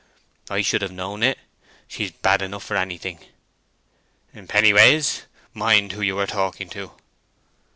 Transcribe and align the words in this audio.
"I 0.49 0.63
should 0.63 0.81
have 0.81 0.91
known 0.91 1.21
it. 1.21 1.37
She's 1.87 2.09
bad 2.09 2.41
enough 2.41 2.63
for 2.63 2.75
anything." 2.75 3.19
"Pennyways, 4.33 5.25
mind 5.53 5.91
who 5.91 6.01
you 6.01 6.17
are 6.17 6.25
talking 6.25 6.69
to." 6.69 6.93